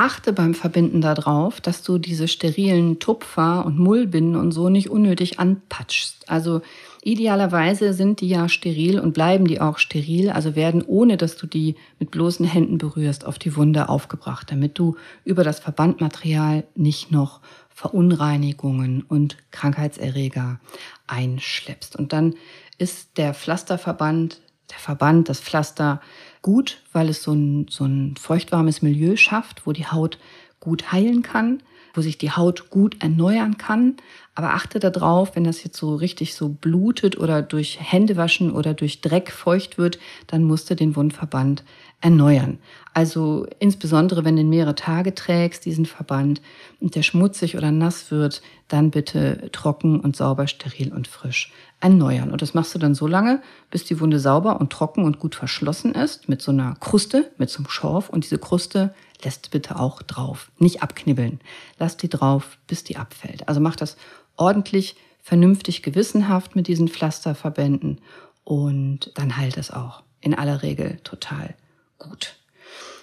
[0.00, 5.38] Achte beim Verbinden darauf, dass du diese sterilen Tupfer und Mullbinden und so nicht unnötig
[5.38, 6.26] anpatschst.
[6.26, 6.62] Also
[7.02, 11.46] idealerweise sind die ja steril und bleiben die auch steril, also werden ohne dass du
[11.46, 17.10] die mit bloßen Händen berührst auf die Wunde aufgebracht, damit du über das Verbandmaterial nicht
[17.10, 20.60] noch Verunreinigungen und Krankheitserreger
[21.08, 21.94] einschleppst.
[21.96, 22.36] Und dann
[22.78, 26.00] ist der Pflasterverband, der Verband, das Pflaster
[26.42, 30.18] gut, weil es so ein, so ein feuchtwarmes Milieu schafft, wo die Haut
[30.58, 31.62] gut heilen kann,
[31.94, 33.96] wo sich die Haut gut erneuern kann.
[34.34, 39.00] Aber achte darauf, wenn das jetzt so richtig so blutet oder durch Händewaschen oder durch
[39.00, 39.98] Dreck feucht wird,
[40.28, 41.64] dann musst du den Wundverband
[42.00, 42.58] erneuern.
[42.94, 46.40] Also insbesondere, wenn du mehrere Tage trägst, diesen Verband,
[46.80, 52.30] und der schmutzig oder nass wird, dann bitte trocken und sauber, steril und frisch erneuern.
[52.30, 55.34] Und das machst du dann so lange, bis die Wunde sauber und trocken und gut
[55.34, 58.08] verschlossen ist, mit so einer Kruste, mit so einem Schorf.
[58.08, 60.50] Und diese Kruste lässt bitte auch drauf.
[60.58, 61.40] Nicht abknibbeln.
[61.78, 63.48] Lass die drauf, bis die abfällt.
[63.48, 63.96] Also mach das
[64.36, 68.00] ordentlich, vernünftig, gewissenhaft mit diesen Pflasterverbänden.
[68.44, 70.02] Und dann heilt es auch.
[70.20, 71.54] In aller Regel total
[71.98, 72.36] gut.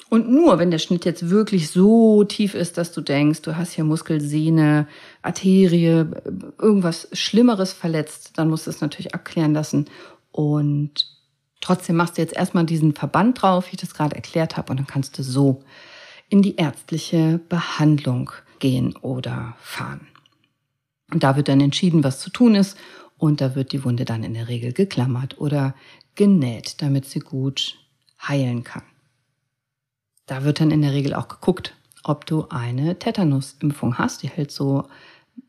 [0.09, 3.73] Und nur wenn der Schnitt jetzt wirklich so tief ist, dass du denkst, du hast
[3.73, 4.87] hier Muskelsehne,
[5.21, 6.05] Arterie,
[6.57, 9.85] irgendwas Schlimmeres verletzt, dann musst du es natürlich abklären lassen.
[10.31, 11.07] Und
[11.59, 14.77] trotzdem machst du jetzt erstmal diesen Verband drauf, wie ich das gerade erklärt habe, und
[14.77, 15.63] dann kannst du so
[16.29, 20.07] in die ärztliche Behandlung gehen oder fahren.
[21.11, 22.77] Und da wird dann entschieden, was zu tun ist.
[23.17, 25.73] Und da wird die Wunde dann in der Regel geklammert oder
[26.15, 27.77] genäht, damit sie gut
[28.21, 28.83] heilen kann.
[30.25, 34.23] Da wird dann in der Regel auch geguckt, ob du eine Tetanusimpfung hast.
[34.23, 34.87] Die hält so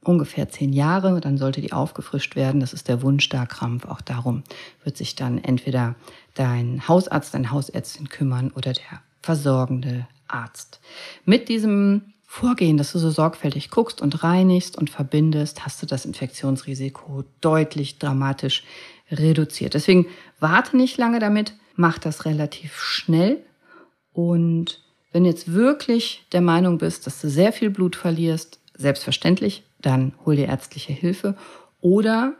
[0.05, 2.61] ungefähr zehn Jahre, dann sollte die aufgefrischt werden.
[2.61, 3.87] Das ist der Wundstarkrampf.
[3.87, 4.45] Auch darum
[4.85, 5.95] wird sich dann entweder
[6.35, 10.81] dein Hausarzt, deine Hausärztin kümmern oder der versorgende Arzt.
[11.25, 16.05] Mit diesem Vorgehen, dass du so sorgfältig guckst und reinigst und verbindest, hast du das
[16.05, 18.65] Infektionsrisiko deutlich dramatisch
[19.11, 19.75] reduziert.
[19.75, 20.07] Deswegen
[20.39, 23.43] warte nicht lange damit, mach das relativ schnell
[24.13, 30.13] und wenn jetzt wirklich der Meinung bist, dass du sehr viel Blut verlierst, selbstverständlich, dann
[30.27, 31.37] hol dir ärztliche Hilfe.
[31.81, 32.35] Oder,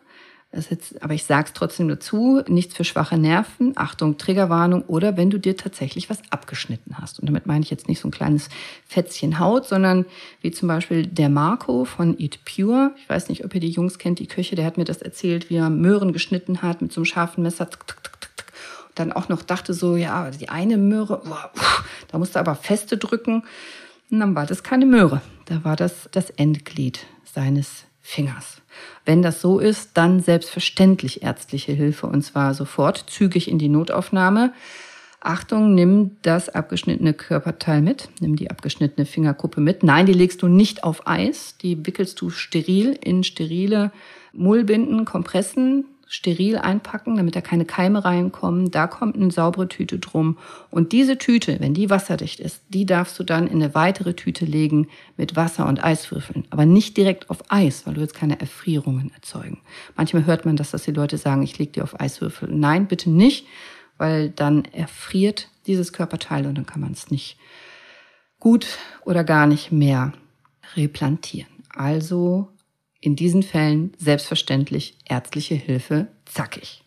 [0.53, 5.31] jetzt, aber ich sage es trotzdem dazu, nichts für schwache Nerven, Achtung, Triggerwarnung oder wenn
[5.31, 7.21] du dir tatsächlich was abgeschnitten hast.
[7.21, 8.49] Und damit meine ich jetzt nicht so ein kleines
[8.87, 10.07] Fetzchen Haut, sondern
[10.41, 12.95] wie zum Beispiel der Marco von Eat Pure.
[12.97, 15.51] Ich weiß nicht, ob ihr die Jungs kennt, die Küche, der hat mir das erzählt,
[15.51, 17.69] wie er Möhren geschnitten hat mit so einem scharfen Messer.
[17.69, 17.85] Tuk,
[18.95, 21.51] dann auch noch dachte so, ja, die eine Möhre, boah,
[22.09, 23.45] da musste aber feste drücken.
[24.11, 25.21] Und dann war das keine Möhre.
[25.45, 28.63] Da war das das Endglied seines Fingers.
[29.05, 34.55] Wenn das so ist, dann selbstverständlich ärztliche Hilfe und zwar sofort zügig in die Notaufnahme.
[35.21, 39.83] Achtung, nimm das abgeschnittene Körperteil mit, nimm die abgeschnittene Fingerkuppe mit.
[39.83, 43.93] Nein, die legst du nicht auf Eis, die wickelst du steril in sterile
[44.33, 48.71] Mullbinden, Kompressen, steril einpacken, damit da keine Keime reinkommen.
[48.71, 50.39] Da kommt eine saubere Tüte drum.
[50.71, 54.47] Und diese Tüte, wenn die wasserdicht ist, die darfst du dann in eine weitere Tüte
[54.47, 56.47] legen mit Wasser und Eiswürfeln.
[56.51, 59.61] Aber nicht direkt auf Eis, weil du jetzt keine Erfrierungen erzeugen.
[59.97, 62.49] Manchmal hört man das, dass die Leute sagen, ich lege die auf Eiswürfel.
[62.51, 63.47] Nein, bitte nicht,
[63.99, 67.37] weil dann erfriert dieses Körperteil und dann kann man es nicht
[68.41, 68.67] gut
[69.05, 70.13] oder gar nicht mehr
[70.75, 71.51] replantieren.
[71.75, 72.49] Also
[73.01, 76.83] in diesen Fällen selbstverständlich ärztliche Hilfe zackig.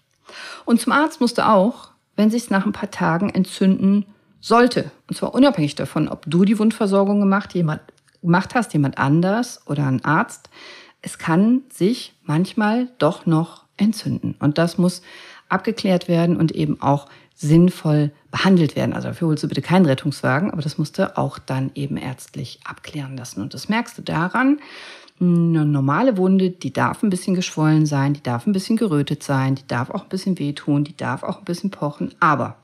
[0.65, 4.05] Und zum Arzt musst du auch, wenn sich's nach ein paar Tagen entzünden
[4.39, 4.91] sollte.
[5.07, 7.81] Und zwar unabhängig davon, ob du die Wundversorgung gemacht, jemand,
[8.21, 10.49] gemacht hast, jemand anders oder ein Arzt.
[11.01, 14.35] Es kann sich manchmal doch noch entzünden.
[14.39, 15.01] Und das muss
[15.49, 18.93] abgeklärt werden und eben auch sinnvoll behandelt werden.
[18.93, 22.59] Also dafür holst du bitte keinen Rettungswagen, aber das musst du auch dann eben ärztlich
[22.63, 23.41] abklären lassen.
[23.41, 24.59] Und das merkst du daran,
[25.21, 29.55] eine normale Wunde, die darf ein bisschen geschwollen sein, die darf ein bisschen gerötet sein,
[29.55, 32.13] die darf auch ein bisschen wehtun, die darf auch ein bisschen pochen.
[32.19, 32.57] Aber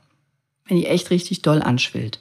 [0.67, 2.19] wenn die echt richtig doll anschwillt,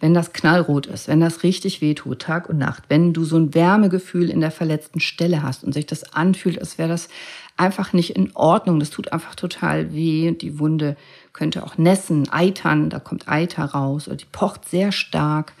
[0.00, 3.54] wenn das knallrot ist, wenn das richtig wehtut, Tag und Nacht, wenn du so ein
[3.54, 7.08] Wärmegefühl in der verletzten Stelle hast und sich das anfühlt, als wäre das
[7.56, 10.96] einfach nicht in Ordnung, das tut einfach total weh, die Wunde
[11.32, 15.52] könnte auch nässen, eitern, da kommt Eiter raus oder die pocht sehr stark,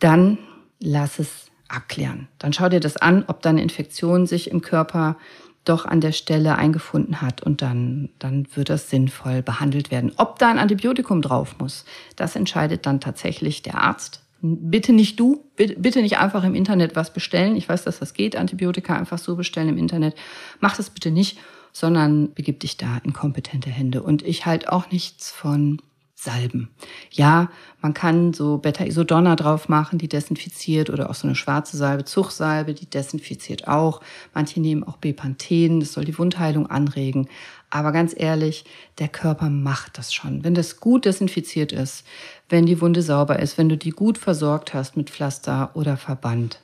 [0.00, 0.38] dann
[0.80, 2.28] lass es abklären.
[2.38, 5.16] Dann schau dir das an, ob deine Infektion sich im Körper
[5.64, 10.12] doch an der Stelle eingefunden hat und dann, dann wird das sinnvoll behandelt werden.
[10.16, 11.84] Ob da ein Antibiotikum drauf muss,
[12.16, 14.22] das entscheidet dann tatsächlich der Arzt.
[14.40, 17.54] Bitte nicht du, bitte nicht einfach im Internet was bestellen.
[17.54, 20.16] Ich weiß, dass das geht, Antibiotika einfach so bestellen im Internet.
[20.58, 21.38] Mach das bitte nicht,
[21.72, 24.02] sondern begib dich da in kompetente Hände.
[24.02, 25.80] Und ich halte auch nichts von
[26.22, 26.68] Salben.
[27.10, 32.04] Ja, man kann so Beta-Isodonna drauf machen, die desinfiziert, oder auch so eine schwarze Salbe,
[32.04, 34.00] Zuchsalbe, die desinfiziert auch.
[34.32, 37.28] Manche nehmen auch Bepanthen, das soll die Wundheilung anregen.
[37.70, 38.64] Aber ganz ehrlich,
[38.98, 40.44] der Körper macht das schon.
[40.44, 42.06] Wenn das gut desinfiziert ist,
[42.48, 46.60] wenn die Wunde sauber ist, wenn du die gut versorgt hast mit Pflaster oder Verband,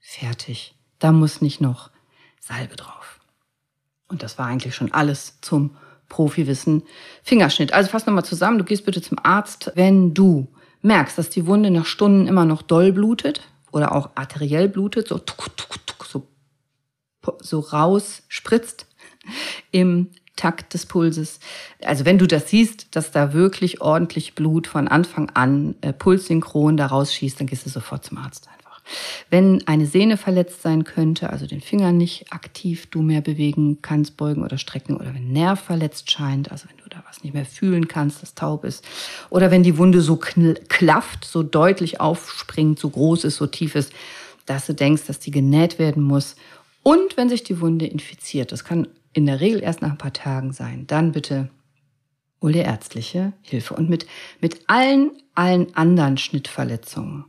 [0.00, 0.74] fertig.
[0.98, 1.90] Da muss nicht noch
[2.40, 3.20] Salbe drauf.
[4.08, 5.76] Und das war eigentlich schon alles zum
[6.08, 6.82] Profiwissen
[7.22, 7.72] Fingerschnitt.
[7.72, 10.48] Also fass nochmal zusammen, du gehst bitte zum Arzt, wenn du
[10.82, 13.40] merkst, dass die Wunde nach Stunden immer noch doll blutet
[13.72, 16.28] oder auch arteriell blutet, so, tuk, tuk, tuk, so,
[17.40, 18.86] so raus spritzt
[19.72, 21.40] im Takt des Pulses.
[21.82, 26.76] Also wenn du das siehst, dass da wirklich ordentlich Blut von Anfang an äh, pulssynchron
[26.76, 28.48] da rausschießt, dann gehst du sofort zum Arzt.
[29.30, 34.16] Wenn eine Sehne verletzt sein könnte, also den Finger nicht aktiv du mehr bewegen kannst,
[34.16, 37.44] beugen oder strecken, oder wenn Nerv verletzt scheint, also wenn du da was nicht mehr
[37.44, 38.84] fühlen kannst, das taub ist,
[39.30, 43.92] oder wenn die Wunde so klafft, so deutlich aufspringt, so groß ist, so tief ist,
[44.46, 46.36] dass du denkst, dass die genäht werden muss.
[46.82, 50.12] Und wenn sich die Wunde infiziert, das kann in der Regel erst nach ein paar
[50.12, 51.50] Tagen sein, dann bitte
[52.40, 53.74] hol dir ärztliche Hilfe.
[53.74, 54.06] Und mit,
[54.40, 57.24] mit allen, allen anderen Schnittverletzungen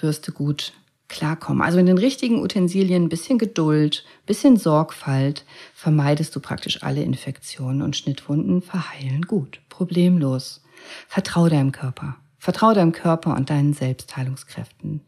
[0.00, 0.72] wirst du gut
[1.08, 1.62] klarkommen.
[1.62, 7.02] Also in den richtigen Utensilien ein bisschen Geduld, ein bisschen Sorgfalt vermeidest du praktisch alle
[7.02, 10.62] Infektionen und Schnittwunden verheilen gut, problemlos.
[11.08, 12.16] Vertrau deinem Körper.
[12.38, 15.00] Vertrau deinem Körper und deinen Selbstheilungskräften.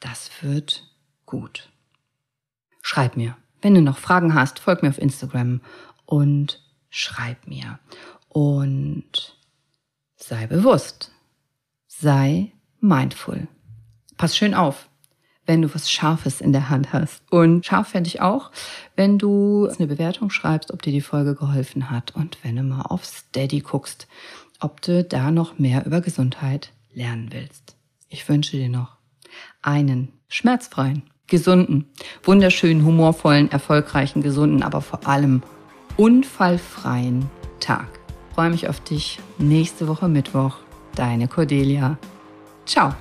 [0.00, 0.90] Das wird
[1.24, 1.70] gut.
[2.82, 3.36] Schreib mir.
[3.62, 5.60] Wenn du noch Fragen hast, folg mir auf Instagram
[6.04, 7.78] und schreib mir.
[8.28, 9.38] Und
[10.16, 11.12] sei bewusst.
[11.86, 13.48] Sei mindful
[14.16, 14.88] pass schön auf,
[15.46, 17.22] wenn du was Scharfes in der Hand hast.
[17.30, 18.50] Und scharf fände ich auch,
[18.96, 22.82] wenn du eine Bewertung schreibst, ob dir die Folge geholfen hat und wenn du mal
[22.82, 24.06] auf Steady guckst,
[24.60, 27.76] ob du da noch mehr über Gesundheit lernen willst.
[28.08, 28.96] Ich wünsche dir noch
[29.62, 31.86] einen schmerzfreien, gesunden,
[32.22, 35.42] wunderschönen, humorvollen, erfolgreichen, gesunden, aber vor allem
[35.96, 37.28] unfallfreien
[37.60, 37.88] Tag.
[38.30, 40.58] Ich freue mich auf dich nächste Woche Mittwoch.
[40.96, 41.98] Deine Cordelia.
[42.66, 42.94] Ciao.